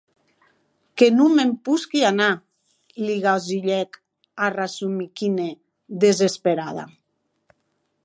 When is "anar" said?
2.11-2.31